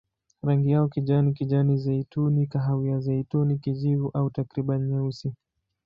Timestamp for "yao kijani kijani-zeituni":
0.71-2.47